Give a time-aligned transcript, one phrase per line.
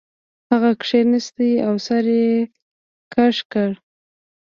[0.51, 2.29] هغه کښیناست او سر یې
[3.13, 3.69] کږ کړ